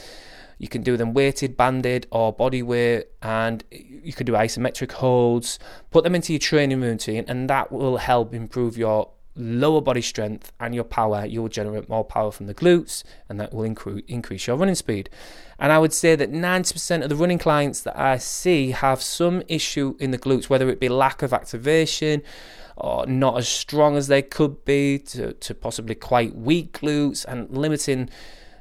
You 0.58 0.68
can 0.68 0.82
do 0.82 0.98
them 0.98 1.14
weighted, 1.14 1.56
banded, 1.56 2.06
or 2.12 2.34
body 2.34 2.62
weight, 2.62 3.06
and 3.22 3.64
you 3.72 4.12
can 4.12 4.26
do 4.26 4.34
isometric 4.34 4.92
holds. 4.92 5.58
Put 5.90 6.04
them 6.04 6.16
into 6.16 6.34
your 6.34 6.40
training 6.40 6.82
routine, 6.82 7.24
and 7.28 7.50
that 7.50 7.72
will 7.72 7.98
help 7.98 8.34
improve 8.34 8.78
your 8.78 9.10
lower 9.36 9.82
body 9.82 10.02
strength 10.02 10.52
and 10.60 10.76
your 10.76 10.84
power, 10.84 11.26
you 11.26 11.42
will 11.42 11.50
generate 11.50 11.90
more 11.90 12.04
power 12.04 12.32
from 12.32 12.48
the 12.48 12.54
glutes, 12.54 13.04
and 13.30 13.40
that 13.40 13.54
will 13.54 13.68
incre- 13.68 14.04
increase 14.08 14.48
your 14.48 14.58
running 14.58 14.76
speed. 14.76 15.10
And 15.60 15.72
I 15.72 15.80
would 15.80 15.94
say 15.94 16.16
that 16.16 16.32
90% 16.32 17.04
of 17.04 17.10
the 17.10 17.16
running 17.16 17.40
clients 17.40 17.82
that 17.82 17.98
I 17.98 18.18
see 18.18 18.72
have 18.72 19.02
some 19.02 19.44
issue 19.48 19.96
in 20.00 20.12
the 20.12 20.20
glutes, 20.20 20.50
whether 20.50 20.70
it 20.70 20.80
be 20.80 20.90
lack 20.90 21.22
of 21.22 21.34
activation 21.34 22.22
or 22.76 23.06
not 23.06 23.38
as 23.38 23.48
strong 23.48 23.96
as 23.96 24.08
they 24.08 24.22
could 24.22 24.66
be, 24.66 24.98
to, 24.98 25.34
to 25.34 25.54
possibly 25.54 25.96
quite 25.96 26.36
weak 26.36 26.80
glutes, 26.80 27.24
and 27.26 27.50
limiting 27.56 28.10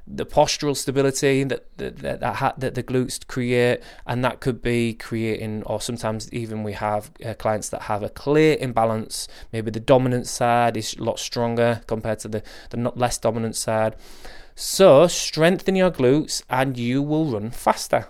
the 0.06 0.26
postural 0.26 0.76
stability 0.76 1.44
that 1.44 1.76
that 1.78 1.98
that, 1.98 2.20
that, 2.20 2.60
that 2.60 2.74
the 2.74 2.82
glutes 2.82 3.26
create, 3.26 3.80
and 4.06 4.24
that 4.24 4.40
could 4.40 4.60
be 4.60 4.94
creating, 4.94 5.62
or 5.64 5.80
sometimes 5.80 6.32
even 6.32 6.62
we 6.62 6.72
have 6.72 7.10
uh, 7.24 7.34
clients 7.34 7.68
that 7.70 7.82
have 7.82 8.02
a 8.02 8.08
clear 8.08 8.56
imbalance. 8.60 9.28
Maybe 9.52 9.70
the 9.70 9.80
dominant 9.80 10.26
side 10.26 10.76
is 10.76 10.94
a 10.94 11.02
lot 11.02 11.18
stronger 11.18 11.82
compared 11.86 12.18
to 12.20 12.28
the 12.28 12.42
the 12.70 12.76
not 12.76 12.98
less 12.98 13.18
dominant 13.18 13.56
side. 13.56 13.96
So 14.54 15.06
strengthen 15.06 15.76
your 15.76 15.90
glutes, 15.90 16.42
and 16.50 16.76
you 16.76 17.02
will 17.02 17.26
run 17.26 17.50
faster. 17.50 18.08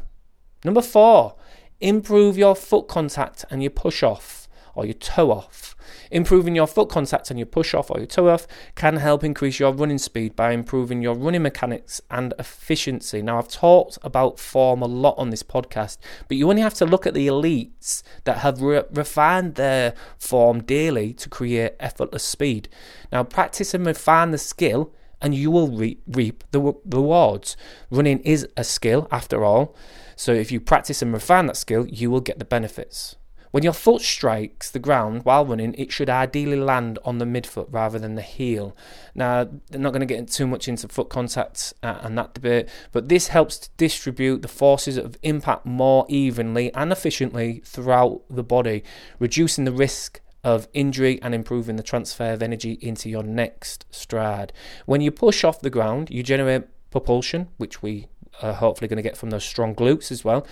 Number 0.65 0.83
four, 0.83 1.37
improve 1.81 2.39
your 2.39 2.55
foot 2.55 2.89
contact 2.89 3.45
and 3.51 3.63
your 3.63 3.71
push 3.71 4.03
off 4.03 4.42
or 4.75 4.85
your 4.85 4.95
toe 4.95 5.31
off. 5.31 5.77
Improving 6.11 6.55
your 6.55 6.67
foot 6.67 6.89
contact 6.89 7.31
and 7.31 7.39
your 7.39 7.47
push 7.47 7.75
off 7.75 7.91
or 7.91 7.99
your 7.99 8.07
toe 8.07 8.29
off 8.29 8.47
can 8.75 8.97
help 8.97 9.25
increase 9.25 9.59
your 9.59 9.73
running 9.73 9.99
speed 9.99 10.37
by 10.37 10.53
improving 10.53 11.03
your 11.03 11.15
running 11.15 11.43
mechanics 11.43 12.01
and 12.11 12.35
efficiency. 12.39 13.23
Now, 13.23 13.39
I've 13.39 13.49
talked 13.49 13.99
about 14.03 14.39
form 14.39 14.83
a 14.83 14.87
lot 14.87 15.15
on 15.19 15.31
this 15.31 15.43
podcast, 15.43 15.99
but 16.29 16.37
you 16.37 16.49
only 16.49 16.63
have 16.63 16.75
to 16.75 16.87
look 16.87 17.07
at 17.07 17.15
the 17.15 17.27
elites 17.27 18.03
that 18.25 18.39
have 18.39 18.63
re- 18.63 18.85
refined 18.93 19.57
their 19.57 19.95
form 20.19 20.63
daily 20.63 21.13
to 21.15 21.29
create 21.29 21.75
effortless 21.81 22.25
speed. 22.25 22.69
Now, 23.11 23.25
practice 23.25 23.75
and 23.75 23.87
refine 23.87 24.31
the 24.31 24.39
skill 24.39 24.93
and 25.23 25.35
you 25.35 25.51
will 25.51 25.69
re- 25.69 25.99
reap 26.07 26.45
the 26.51 26.61
rewards. 26.85 27.57
Running 27.91 28.19
is 28.21 28.47
a 28.57 28.65
skill 28.65 29.07
after 29.11 29.45
all. 29.45 29.75
So 30.17 30.33
if 30.33 30.53
you 30.53 30.61
practice 30.61 31.01
and 31.01 31.13
refine 31.13 31.47
that 31.47 31.57
skill, 31.57 31.87
you 31.87 32.11
will 32.11 32.21
get 32.21 32.39
the 32.39 32.45
benefits. 32.45 33.17
When 33.53 33.63
your 33.63 33.75
foot 33.75 34.01
strikes 34.03 34.71
the 34.71 34.79
ground 34.79 35.25
while 35.25 35.45
running, 35.45 35.75
it 35.75 35.93
should 35.93 36.09
ideally 36.11 36.57
land 36.57 36.99
on 37.05 37.19
the 37.19 37.27
midfoot 37.27 37.69
rather 37.71 37.99
than 37.99 38.15
the 38.15 38.23
heel. 38.23 38.75
Now, 39.15 39.45
they're 39.45 39.81
not 39.81 39.93
going 39.93 40.01
to 40.01 40.07
get 40.07 40.27
too 40.29 40.47
much 40.47 40.69
into 40.69 40.89
foot 40.89 41.11
contact 41.11 41.75
uh, 41.83 41.99
and 42.01 42.17
that 42.19 42.35
debate, 42.35 42.69
but 42.93 43.09
this 43.11 43.29
helps 43.29 43.59
to 43.59 43.69
distribute 43.77 44.43
the 44.43 44.49
forces 44.49 44.97
of 44.97 45.19
impact 45.23 45.67
more 45.67 46.07
evenly 46.09 46.73
and 46.75 46.91
efficiently 46.91 47.63
throughout 47.65 48.23
the 48.31 48.43
body, 48.43 48.83
reducing 49.19 49.65
the 49.65 49.73
risk 49.73 50.21
of 50.43 50.67
injury 50.73 51.21
and 51.23 51.35
improving 51.35 51.77
the 51.77 51.83
transfer 51.83 52.33
of 52.33 52.43
energy 52.43 52.79
into 52.81 53.09
your 53.09 53.23
next 53.23 53.85
stride. 53.91 54.53
When 54.87 55.03
you 55.03 55.11
push 55.11 55.45
off 55.45 55.61
the 55.61 55.71
ground, 55.71 56.11
you 56.11 56.23
generate 56.23 56.65
propulsion, 56.91 57.49
which 57.59 57.83
we 57.83 58.09
hopefully 58.35 58.89
going 58.89 58.97
to 58.97 59.03
get 59.03 59.17
from 59.17 59.31
those 59.31 59.45
strong 59.45 59.75
glutes 59.75 60.11
as 60.11 60.25
well 60.25 60.47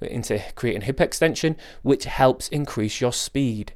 into 0.00 0.42
creating 0.54 0.82
hip 0.82 1.00
extension, 1.00 1.56
which 1.82 2.04
helps 2.04 2.48
increase 2.48 3.00
your 3.00 3.12
speed. 3.12 3.72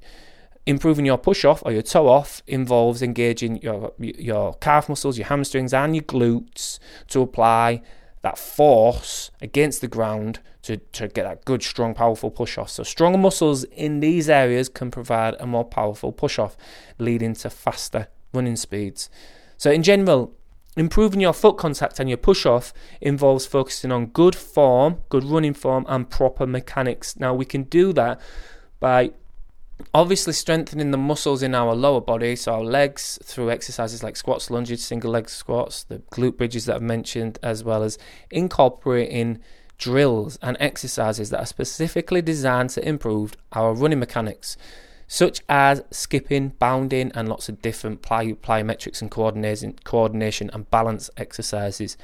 Improving 0.66 1.06
your 1.06 1.16
push 1.16 1.44
off 1.44 1.62
or 1.64 1.72
your 1.72 1.82
toe 1.82 2.08
off 2.08 2.42
involves 2.46 3.00
engaging 3.00 3.62
your 3.62 3.92
your 3.98 4.54
calf 4.54 4.88
muscles, 4.88 5.16
your 5.16 5.26
hamstrings, 5.28 5.72
and 5.72 5.96
your 5.96 6.04
glutes 6.04 6.78
to 7.08 7.22
apply 7.22 7.80
that 8.22 8.36
force 8.36 9.30
against 9.40 9.80
the 9.80 9.88
ground 9.88 10.40
to, 10.62 10.76
to 10.76 11.08
get 11.08 11.24
that 11.24 11.44
good, 11.44 11.62
strong, 11.62 11.94
powerful 11.94 12.30
push 12.30 12.58
off. 12.58 12.68
So, 12.68 12.82
stronger 12.82 13.16
muscles 13.16 13.64
in 13.64 14.00
these 14.00 14.28
areas 14.28 14.68
can 14.68 14.90
provide 14.90 15.34
a 15.40 15.46
more 15.46 15.64
powerful 15.64 16.12
push 16.12 16.38
off, 16.38 16.56
leading 16.98 17.34
to 17.34 17.48
faster 17.48 18.08
running 18.34 18.56
speeds. 18.56 19.08
So, 19.56 19.70
in 19.70 19.82
general, 19.82 20.34
Improving 20.78 21.20
your 21.20 21.32
foot 21.32 21.56
contact 21.56 21.98
and 21.98 22.08
your 22.08 22.18
push 22.18 22.46
off 22.46 22.72
involves 23.00 23.46
focusing 23.46 23.90
on 23.90 24.06
good 24.06 24.36
form, 24.36 24.98
good 25.08 25.24
running 25.24 25.52
form, 25.52 25.84
and 25.88 26.08
proper 26.08 26.46
mechanics. 26.46 27.18
Now, 27.18 27.34
we 27.34 27.44
can 27.44 27.64
do 27.64 27.92
that 27.94 28.20
by 28.78 29.10
obviously 29.92 30.32
strengthening 30.32 30.92
the 30.92 30.96
muscles 30.96 31.42
in 31.42 31.52
our 31.52 31.74
lower 31.74 32.00
body, 32.00 32.36
so 32.36 32.54
our 32.54 32.62
legs 32.62 33.18
through 33.24 33.50
exercises 33.50 34.04
like 34.04 34.16
squats, 34.16 34.52
lunges, 34.52 34.84
single 34.84 35.10
leg 35.10 35.28
squats, 35.28 35.82
the 35.82 35.98
glute 36.12 36.36
bridges 36.36 36.66
that 36.66 36.76
I've 36.76 36.82
mentioned, 36.82 37.40
as 37.42 37.64
well 37.64 37.82
as 37.82 37.98
incorporating 38.30 39.40
drills 39.78 40.38
and 40.42 40.56
exercises 40.60 41.30
that 41.30 41.40
are 41.40 41.46
specifically 41.46 42.22
designed 42.22 42.70
to 42.70 42.88
improve 42.88 43.34
our 43.52 43.74
running 43.74 43.98
mechanics 43.98 44.56
such 45.08 45.40
as 45.48 45.82
skipping, 45.90 46.50
bounding, 46.58 47.10
and 47.14 47.28
lots 47.28 47.48
of 47.48 47.62
different 47.62 48.02
ply- 48.02 48.34
plyometrics 48.34 49.00
and 49.00 49.10
coordination, 49.10 49.74
coordination 49.82 50.50
and 50.52 50.70
balance 50.70 51.10
exercises. 51.16 51.96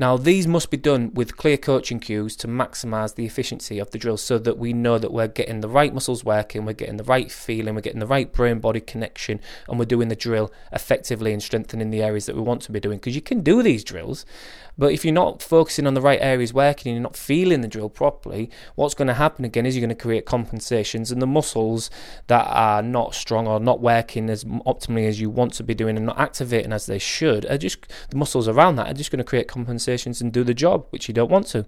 Now, 0.00 0.16
these 0.16 0.46
must 0.46 0.70
be 0.70 0.76
done 0.76 1.10
with 1.12 1.36
clear 1.36 1.56
coaching 1.56 1.98
cues 1.98 2.36
to 2.36 2.46
maximize 2.46 3.16
the 3.16 3.26
efficiency 3.26 3.80
of 3.80 3.90
the 3.90 3.98
drill 3.98 4.16
so 4.16 4.38
that 4.38 4.56
we 4.56 4.72
know 4.72 4.96
that 4.96 5.12
we're 5.12 5.26
getting 5.26 5.60
the 5.60 5.68
right 5.68 5.92
muscles 5.92 6.24
working, 6.24 6.64
we're 6.64 6.72
getting 6.72 6.98
the 6.98 7.04
right 7.04 7.32
feeling, 7.32 7.74
we're 7.74 7.80
getting 7.80 7.98
the 7.98 8.06
right 8.06 8.32
brain 8.32 8.60
body 8.60 8.80
connection, 8.80 9.40
and 9.68 9.76
we're 9.76 9.84
doing 9.84 10.06
the 10.06 10.14
drill 10.14 10.52
effectively 10.72 11.32
and 11.32 11.42
strengthening 11.42 11.90
the 11.90 12.00
areas 12.00 12.26
that 12.26 12.36
we 12.36 12.42
want 12.42 12.62
to 12.62 12.70
be 12.70 12.78
doing. 12.78 12.98
Because 12.98 13.16
you 13.16 13.20
can 13.20 13.40
do 13.40 13.60
these 13.60 13.82
drills, 13.82 14.24
but 14.78 14.92
if 14.92 15.04
you're 15.04 15.12
not 15.12 15.42
focusing 15.42 15.84
on 15.84 15.94
the 15.94 16.00
right 16.00 16.20
areas 16.22 16.54
working 16.54 16.90
and 16.90 16.96
you're 16.96 17.02
not 17.02 17.16
feeling 17.16 17.62
the 17.62 17.66
drill 17.66 17.88
properly, 17.88 18.52
what's 18.76 18.94
going 18.94 19.08
to 19.08 19.14
happen 19.14 19.44
again 19.44 19.66
is 19.66 19.74
you're 19.74 19.84
going 19.84 19.88
to 19.88 20.00
create 20.00 20.26
compensations 20.26 21.10
and 21.10 21.20
the 21.20 21.26
muscles 21.26 21.90
that 22.28 22.46
are 22.46 22.82
not 22.82 23.16
strong 23.16 23.48
or 23.48 23.58
not 23.58 23.80
working 23.80 24.30
as 24.30 24.44
optimally 24.44 25.08
as 25.08 25.20
you 25.20 25.28
want 25.28 25.54
to 25.54 25.64
be 25.64 25.74
doing 25.74 25.96
and 25.96 26.06
not 26.06 26.20
activating 26.20 26.72
as 26.72 26.86
they 26.86 27.00
should 27.00 27.44
are 27.46 27.58
just 27.58 27.88
the 28.10 28.16
muscles 28.16 28.46
around 28.46 28.76
that 28.76 28.88
are 28.88 28.94
just 28.94 29.10
going 29.10 29.18
to 29.18 29.24
create 29.24 29.48
compensations 29.48 29.87
and 30.20 30.32
do 30.32 30.44
the 30.44 30.54
job, 30.54 30.86
which 30.90 31.08
you 31.08 31.14
don't 31.14 31.30
want 31.30 31.46
to. 31.48 31.66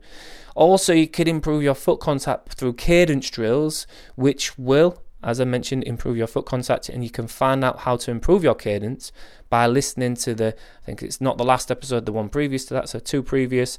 Also, 0.54 0.92
you 0.92 1.08
could 1.08 1.28
improve 1.28 1.62
your 1.62 1.74
foot 1.74 2.00
contact 2.00 2.54
through 2.54 2.74
cadence 2.74 3.30
drills, 3.30 3.86
which 4.16 4.58
will 4.58 5.02
as 5.22 5.40
I 5.40 5.44
mentioned, 5.44 5.84
improve 5.84 6.16
your 6.16 6.26
foot 6.26 6.46
contact, 6.46 6.88
and 6.88 7.04
you 7.04 7.10
can 7.10 7.26
find 7.26 7.62
out 7.62 7.80
how 7.80 7.96
to 7.96 8.10
improve 8.10 8.42
your 8.42 8.54
cadence 8.54 9.12
by 9.50 9.66
listening 9.66 10.14
to 10.16 10.34
the. 10.34 10.56
I 10.82 10.86
think 10.86 11.02
it's 11.02 11.20
not 11.20 11.36
the 11.36 11.44
last 11.44 11.70
episode, 11.70 12.06
the 12.06 12.12
one 12.12 12.28
previous 12.28 12.64
to 12.66 12.74
that, 12.74 12.88
so 12.88 12.98
two 12.98 13.22
previous. 13.22 13.78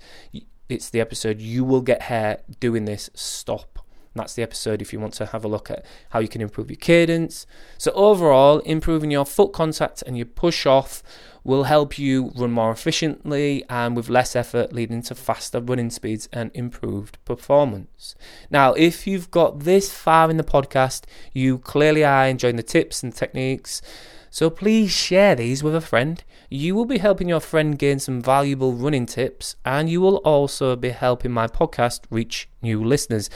It's 0.69 0.89
the 0.89 1.01
episode 1.01 1.41
"You 1.41 1.63
Will 1.63 1.81
Get 1.81 2.03
Hair 2.03 2.41
Doing 2.59 2.85
This." 2.85 3.09
Stop. 3.15 3.80
That's 4.15 4.33
the 4.33 4.43
episode 4.43 4.81
if 4.81 4.91
you 4.91 4.99
want 4.99 5.13
to 5.15 5.27
have 5.27 5.45
a 5.45 5.47
look 5.47 5.71
at 5.71 5.85
how 6.09 6.19
you 6.19 6.27
can 6.27 6.41
improve 6.41 6.69
your 6.69 6.77
cadence. 6.77 7.45
So 7.77 7.91
overall, 7.91 8.59
improving 8.59 9.11
your 9.11 9.25
foot 9.25 9.53
contact 9.53 10.01
and 10.01 10.17
your 10.17 10.25
push 10.25 10.65
off 10.65 11.01
will 11.43 11.63
help 11.63 11.97
you 11.97 12.31
run 12.35 12.51
more 12.51 12.71
efficiently 12.71 13.63
and 13.69 13.95
with 13.95 14.09
less 14.09 14.35
effort, 14.35 14.73
leading 14.73 15.01
to 15.01 15.15
faster 15.15 15.59
running 15.59 15.89
speeds 15.89 16.29
and 16.31 16.51
improved 16.53 17.23
performance. 17.25 18.15
Now, 18.49 18.73
if 18.73 19.07
you've 19.07 19.31
got 19.31 19.61
this 19.61 19.91
far 19.91 20.29
in 20.29 20.37
the 20.37 20.43
podcast, 20.43 21.05
you 21.33 21.57
clearly 21.57 22.03
are 22.03 22.27
enjoying 22.27 22.57
the 22.57 22.63
tips 22.63 23.01
and 23.01 23.15
techniques. 23.15 23.81
So 24.29 24.49
please 24.49 24.91
share 24.91 25.35
these 25.35 25.61
with 25.61 25.75
a 25.75 25.81
friend. 25.81 26.23
You 26.49 26.73
will 26.73 26.85
be 26.85 26.99
helping 26.99 27.27
your 27.27 27.41
friend 27.41 27.77
gain 27.77 27.99
some 27.99 28.21
valuable 28.21 28.73
running 28.73 29.05
tips, 29.05 29.57
and 29.65 29.89
you 29.89 29.99
will 29.99 30.17
also 30.17 30.75
be 30.75 30.89
helping 30.89 31.31
my 31.31 31.47
podcast 31.47 32.01
reach 32.09 32.47
new 32.61 32.83
listeners. 32.83 33.29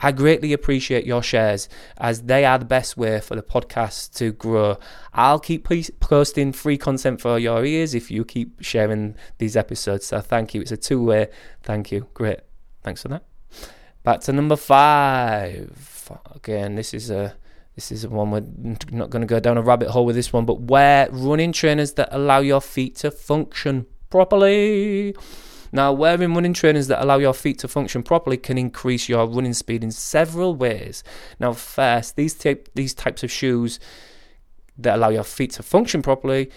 I 0.00 0.12
greatly 0.12 0.52
appreciate 0.52 1.04
your 1.04 1.22
shares 1.22 1.68
as 1.98 2.22
they 2.22 2.44
are 2.44 2.58
the 2.58 2.64
best 2.64 2.96
way 2.96 3.20
for 3.20 3.36
the 3.36 3.42
podcast 3.42 4.14
to 4.16 4.32
grow. 4.32 4.78
I'll 5.12 5.38
keep 5.38 5.68
posting 6.00 6.52
free 6.52 6.78
content 6.78 7.20
for 7.20 7.38
your 7.38 7.64
ears 7.64 7.94
if 7.94 8.10
you 8.10 8.24
keep 8.24 8.62
sharing 8.62 9.14
these 9.38 9.56
episodes. 9.56 10.06
So 10.06 10.20
thank 10.20 10.54
you. 10.54 10.62
It's 10.62 10.72
a 10.72 10.76
two 10.76 11.02
way. 11.04 11.28
Thank 11.62 11.92
you. 11.92 12.08
Great. 12.14 12.40
Thanks 12.82 13.02
for 13.02 13.08
that. 13.08 13.24
Back 14.02 14.20
to 14.22 14.32
number 14.32 14.56
five. 14.56 16.10
Again, 16.34 16.74
this 16.74 16.94
is 16.94 17.10
a 17.10 17.36
this 17.76 17.92
is 17.92 18.06
one 18.06 18.30
we're 18.30 18.44
not 18.90 19.10
going 19.10 19.20
to 19.20 19.26
go 19.26 19.38
down 19.38 19.56
a 19.56 19.62
rabbit 19.62 19.90
hole 19.90 20.04
with 20.04 20.16
this 20.16 20.32
one, 20.32 20.44
but 20.44 20.62
wear 20.62 21.08
running 21.10 21.52
trainers 21.52 21.92
that 21.94 22.08
allow 22.10 22.40
your 22.40 22.60
feet 22.60 22.96
to 22.96 23.10
function 23.10 23.86
properly. 24.08 25.14
Now, 25.72 25.92
wearing 25.92 26.34
running 26.34 26.54
trainers 26.54 26.88
that 26.88 27.02
allow 27.02 27.18
your 27.18 27.34
feet 27.34 27.58
to 27.60 27.68
function 27.68 28.02
properly 28.02 28.36
can 28.36 28.58
increase 28.58 29.08
your 29.08 29.26
running 29.26 29.54
speed 29.54 29.84
in 29.84 29.90
several 29.90 30.54
ways. 30.54 31.04
Now, 31.38 31.52
first, 31.52 32.16
these 32.16 32.34
type, 32.34 32.68
these 32.74 32.94
types 32.94 33.22
of 33.22 33.30
shoes 33.30 33.78
that 34.78 34.96
allow 34.96 35.10
your 35.10 35.24
feet 35.24 35.52
to 35.52 35.62
function 35.62 36.02
properly 36.02 36.50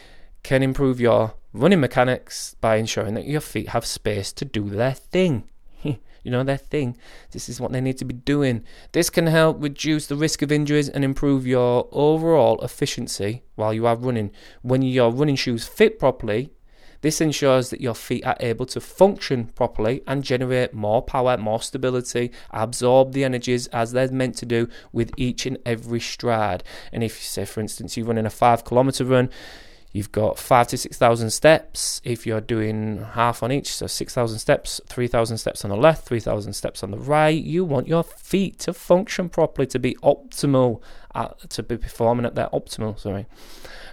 can 0.43 0.63
improve 0.63 0.99
your 0.99 1.35
running 1.53 1.79
mechanics 1.79 2.55
by 2.59 2.77
ensuring 2.77 3.13
that 3.13 3.25
your 3.25 3.41
feet 3.41 3.69
have 3.69 3.85
space 3.85 4.33
to 4.33 4.45
do 4.45 4.69
their 4.69 4.93
thing. 4.93 5.49
you 5.83 6.31
know, 6.31 6.43
their 6.43 6.57
thing. 6.57 6.97
This 7.31 7.49
is 7.49 7.59
what 7.59 7.71
they 7.71 7.81
need 7.81 7.97
to 7.99 8.05
be 8.05 8.13
doing. 8.13 8.63
This 8.93 9.09
can 9.09 9.27
help 9.27 9.61
reduce 9.61 10.07
the 10.07 10.15
risk 10.15 10.41
of 10.41 10.51
injuries 10.51 10.89
and 10.89 11.03
improve 11.03 11.45
your 11.45 11.87
overall 11.91 12.59
efficiency 12.61 13.43
while 13.55 13.73
you 13.73 13.85
are 13.85 13.95
running. 13.95 14.31
When 14.61 14.81
your 14.81 15.11
running 15.11 15.35
shoes 15.35 15.67
fit 15.67 15.99
properly, 15.99 16.51
this 17.03 17.19
ensures 17.19 17.69
that 17.69 17.81
your 17.81 17.93
feet 17.93 18.25
are 18.25 18.37
able 18.39 18.65
to 18.67 18.79
function 18.79 19.47
properly 19.47 20.01
and 20.07 20.23
generate 20.23 20.73
more 20.73 21.01
power, 21.01 21.35
more 21.35 21.61
stability, 21.61 22.31
absorb 22.51 23.11
the 23.11 23.25
energies 23.25 23.67
as 23.67 23.91
they're 23.91 24.09
meant 24.09 24.37
to 24.37 24.45
do 24.45 24.69
with 24.93 25.11
each 25.17 25.45
and 25.45 25.57
every 25.65 25.99
stride. 25.99 26.63
And 26.93 27.03
if 27.03 27.21
say, 27.21 27.43
for 27.43 27.59
instance, 27.59 27.97
you're 27.97 28.05
running 28.05 28.25
a 28.25 28.29
five 28.29 28.63
kilometer 28.63 29.03
run, 29.03 29.29
You've 29.93 30.11
got 30.11 30.39
five 30.39 30.67
to 30.69 30.77
6,000 30.77 31.29
steps 31.29 32.01
if 32.03 32.25
you're 32.25 32.41
doing 32.41 33.05
half 33.13 33.43
on 33.43 33.51
each. 33.51 33.71
So 33.71 33.85
6,000 33.85 34.39
steps, 34.39 34.81
3,000 34.87 35.37
steps 35.37 35.63
on 35.63 35.69
the 35.69 35.77
left, 35.77 36.07
3,000 36.07 36.53
steps 36.53 36.81
on 36.81 36.89
the 36.89 36.97
right. 36.97 37.29
You 37.29 37.63
want 37.63 37.87
your 37.87 38.03
feet 38.03 38.57
to 38.59 38.73
function 38.73 39.29
properly, 39.29 39.67
to 39.67 39.77
be 39.77 39.93
optimal, 40.01 40.81
at, 41.15 41.49
to 41.51 41.63
be 41.63 41.77
performing 41.77 42.25
at 42.25 42.35
their 42.35 42.49
optimal. 42.49 42.99
Sorry. 42.99 43.25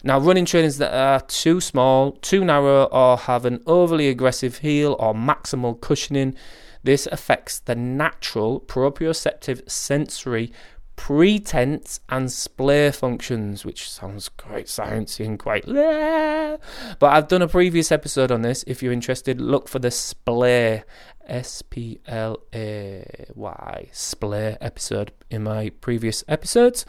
Now, 0.02 0.18
running 0.18 0.44
trainers 0.44 0.78
that 0.78 0.94
are 0.94 1.20
too 1.20 1.60
small, 1.60 2.12
too 2.12 2.44
narrow, 2.44 2.84
or 2.84 3.16
have 3.18 3.44
an 3.44 3.62
overly 3.66 4.08
aggressive 4.08 4.58
heel 4.58 4.96
or 4.98 5.14
maximal 5.14 5.78
cushioning, 5.80 6.34
this 6.82 7.06
affects 7.06 7.60
the 7.60 7.74
natural 7.74 8.60
proprioceptive 8.60 9.68
sensory 9.70 10.52
pretense 11.00 12.00
and 12.10 12.30
splay 12.30 12.90
functions, 12.90 13.64
which 13.64 13.90
sounds 13.90 14.28
quite 14.28 14.66
sciencey 14.66 15.24
and 15.24 15.38
quite. 15.38 15.66
But 16.98 17.06
I've 17.06 17.28
done 17.28 17.40
a 17.40 17.48
previous 17.48 17.90
episode 17.90 18.30
on 18.30 18.42
this. 18.42 18.64
If 18.66 18.82
you're 18.82 18.92
interested, 18.92 19.40
look 19.40 19.66
for 19.66 19.78
the 19.78 19.90
splay, 19.90 20.84
S 21.30 21.62
P 21.62 22.00
L 22.06 22.40
A 22.52 23.26
Y, 23.34 23.88
splay 23.92 24.58
episode 24.60 25.12
in 25.30 25.44
my 25.44 25.70
previous 25.80 26.22
episodes. 26.28 26.84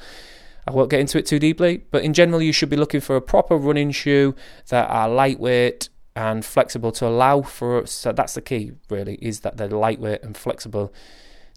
I 0.67 0.71
won't 0.71 0.89
get 0.89 0.99
into 0.99 1.17
it 1.17 1.25
too 1.25 1.39
deeply, 1.39 1.77
but 1.89 2.03
in 2.03 2.13
general, 2.13 2.41
you 2.41 2.51
should 2.51 2.69
be 2.69 2.75
looking 2.75 3.01
for 3.01 3.15
a 3.15 3.21
proper 3.21 3.55
running 3.55 3.91
shoe 3.91 4.35
that 4.69 4.89
are 4.89 5.07
lightweight 5.09 5.89
and 6.15 6.43
flexible 6.43 6.91
to 6.93 7.07
allow 7.07 7.41
for. 7.41 7.85
So 7.85 8.11
that's 8.11 8.33
the 8.33 8.41
key, 8.41 8.73
really, 8.89 9.15
is 9.21 9.39
that 9.41 9.57
they're 9.57 9.69
lightweight 9.69 10.23
and 10.23 10.35
flexible 10.35 10.93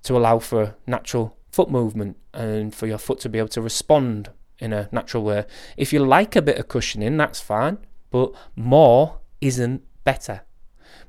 to 0.04 0.16
allow 0.16 0.38
for 0.38 0.76
natural 0.86 1.36
foot 1.50 1.70
movement 1.70 2.16
and 2.32 2.74
for 2.74 2.86
your 2.86 2.98
foot 2.98 3.20
to 3.20 3.28
be 3.28 3.38
able 3.38 3.48
to 3.48 3.60
respond 3.60 4.30
in 4.58 4.72
a 4.72 4.88
natural 4.92 5.24
way. 5.24 5.44
If 5.76 5.92
you 5.92 6.04
like 6.04 6.36
a 6.36 6.42
bit 6.42 6.58
of 6.58 6.68
cushioning, 6.68 7.16
that's 7.16 7.40
fine, 7.40 7.78
but 8.10 8.32
more 8.56 9.20
isn't 9.40 9.82
better. 10.04 10.42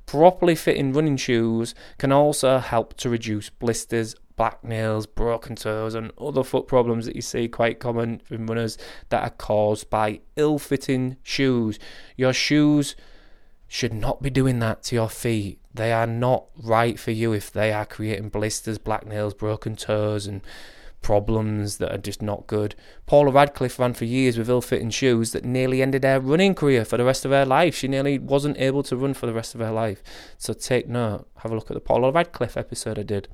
Properly 0.06 0.56
fitting 0.56 0.94
running 0.94 1.18
shoes 1.18 1.74
can 1.98 2.12
also 2.12 2.60
help 2.60 2.96
to 2.98 3.10
reduce 3.10 3.50
blisters, 3.50 4.16
black 4.36 4.64
nails, 4.64 5.06
broken 5.06 5.56
toes, 5.56 5.96
and 5.96 6.12
other 6.20 6.44
foot 6.44 6.68
problems 6.68 7.06
that 7.06 7.16
you 7.16 7.22
see 7.22 7.48
quite 7.48 7.80
common 7.80 8.22
in 8.30 8.46
runners 8.46 8.78
that 9.10 9.24
are 9.24 9.32
caused 9.32 9.90
by 9.90 10.22
ill 10.36 10.60
fitting 10.60 11.18
shoes. 11.24 11.80
Your 12.16 12.34
shoes 12.34 12.96
should 13.68 13.94
not 13.94 14.22
be 14.22 14.30
doing 14.30 14.60
that 14.60 14.84
to 14.84 14.96
your 14.96 15.10
feet. 15.10 15.60
They 15.74 15.92
are 15.92 16.08
not 16.08 16.46
right 16.56 17.00
for 17.00 17.12
you 17.12 17.34
if 17.34 17.52
they 17.52 17.74
are 17.74 17.86
creating 17.86 18.30
blisters, 18.30 18.78
black 18.78 19.06
nails, 19.06 19.34
broken 19.34 19.76
toes, 19.76 20.28
and 20.28 20.42
problems 21.06 21.78
that 21.78 21.94
are 21.94 22.00
just 22.00 22.20
not 22.20 22.48
good. 22.48 22.74
Paula 23.06 23.32
Radcliffe 23.32 23.78
ran 23.78 23.94
for 23.94 24.06
years 24.06 24.40
with 24.40 24.50
ill 24.50 24.60
fitting 24.60 24.90
shoes 24.90 25.34
that 25.34 25.46
nearly 25.46 25.84
ended 25.84 26.04
her 26.04 26.20
running 26.20 26.56
career 26.56 26.84
for 26.84 26.98
the 26.98 27.04
rest 27.06 27.26
of 27.26 27.30
her 27.30 27.46
life. 27.46 27.76
She 27.76 27.88
nearly 27.88 28.18
wasn't 28.18 28.58
able 28.58 28.82
to 28.82 28.98
run 28.98 29.14
for 29.14 29.28
the 29.28 29.34
rest 29.34 29.54
of 29.54 29.62
her 29.62 29.70
life. 29.70 30.02
So 30.40 30.52
take 30.52 30.88
note. 30.88 31.28
Have 31.42 31.52
a 31.52 31.56
look 31.56 31.70
at 31.70 31.76
the 31.76 31.80
Paula 31.80 32.12
Radcliffe 32.12 32.58
episode 32.58 32.98
I 32.98 33.04
did. 33.04 33.28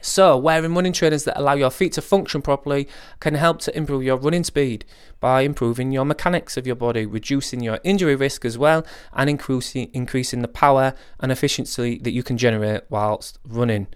So, 0.00 0.36
wearing 0.38 0.72
running 0.72 0.92
trainers 0.92 1.24
that 1.24 1.38
allow 1.38 1.54
your 1.54 1.70
feet 1.70 1.92
to 1.94 2.02
function 2.02 2.40
properly 2.40 2.86
can 3.18 3.34
help 3.34 3.58
to 3.62 3.76
improve 3.76 4.04
your 4.04 4.16
running 4.16 4.44
speed 4.44 4.84
by 5.18 5.40
improving 5.40 5.90
your 5.90 6.04
mechanics 6.04 6.56
of 6.56 6.68
your 6.68 6.76
body, 6.76 7.04
reducing 7.04 7.60
your 7.60 7.80
injury 7.82 8.14
risk 8.14 8.44
as 8.44 8.56
well, 8.56 8.86
and 9.12 9.28
increasing, 9.28 9.90
increasing 9.92 10.40
the 10.40 10.48
power 10.48 10.94
and 11.18 11.32
efficiency 11.32 11.98
that 11.98 12.12
you 12.12 12.22
can 12.22 12.38
generate 12.38 12.84
whilst 12.88 13.40
running. 13.44 13.88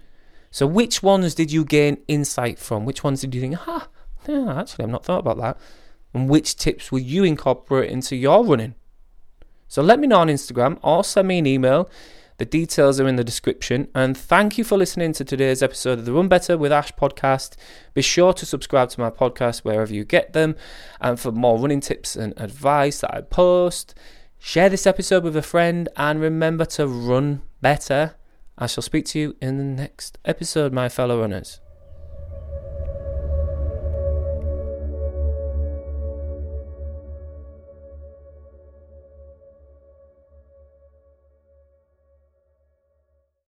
So, 0.55 0.65
which 0.65 1.03
ones 1.03 1.35
did 1.35 1.51
you 1.51 1.65
gain 1.65 1.97
insight 2.07 2.59
from? 2.59 2.85
Which 2.85 3.03
ones 3.03 3.19
did 3.19 3.35
you 3.35 3.41
think, 3.41 3.67
ah, 3.67 3.89
yeah, 4.25 4.57
actually, 4.57 4.85
I've 4.85 4.89
not 4.89 5.03
thought 5.03 5.19
about 5.19 5.37
that? 5.39 5.57
And 6.13 6.29
which 6.29 6.55
tips 6.55 6.93
will 6.93 6.99
you 6.99 7.25
incorporate 7.25 7.91
into 7.91 8.15
your 8.15 8.45
running? 8.45 8.75
So, 9.67 9.81
let 9.81 9.99
me 9.99 10.07
know 10.07 10.19
on 10.19 10.29
Instagram 10.29 10.79
or 10.81 11.03
send 11.03 11.27
me 11.27 11.39
an 11.39 11.45
email 11.45 11.89
the 12.37 12.45
details 12.45 13.01
are 13.01 13.07
in 13.07 13.17
the 13.17 13.23
description. 13.25 13.89
And 13.93 14.15
thank 14.15 14.57
you 14.57 14.63
for 14.63 14.77
listening 14.77 15.11
to 15.13 15.25
today's 15.25 15.61
episode 15.61 15.99
of 15.99 16.05
the 16.05 16.13
Run 16.13 16.29
Better 16.29 16.57
with 16.57 16.71
Ash 16.71 16.93
podcast. 16.93 17.57
Be 17.93 18.01
sure 18.01 18.31
to 18.31 18.45
subscribe 18.45 18.87
to 18.91 19.01
my 19.01 19.09
podcast 19.09 19.65
wherever 19.65 19.93
you 19.93 20.05
get 20.05 20.31
them. 20.31 20.55
And 21.01 21.19
for 21.19 21.33
more 21.33 21.59
running 21.59 21.81
tips 21.81 22.15
and 22.15 22.33
advice 22.37 23.01
that 23.01 23.13
I 23.13 23.19
post, 23.19 23.93
share 24.39 24.69
this 24.69 24.87
episode 24.87 25.25
with 25.25 25.35
a 25.35 25.41
friend 25.41 25.89
and 25.97 26.21
remember 26.21 26.63
to 26.63 26.87
run 26.87 27.41
better. 27.59 28.15
I 28.57 28.67
shall 28.67 28.83
speak 28.83 29.05
to 29.07 29.19
you 29.19 29.35
in 29.41 29.57
the 29.57 29.63
next 29.63 30.17
episode, 30.23 30.71
my 30.71 30.87
fellow 30.87 31.19
runners. 31.19 31.59